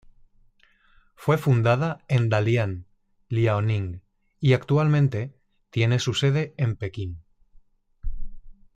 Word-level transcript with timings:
Fue 1.13 1.37
fundada 1.37 2.03
en 2.07 2.27
Dalian, 2.29 2.87
Liaoning 3.29 4.01
y 4.39 4.53
actualmente 4.53 5.35
tiene 5.69 5.99
su 5.99 6.15
sede 6.15 6.55
en 6.57 6.75
Pekín. 6.75 7.23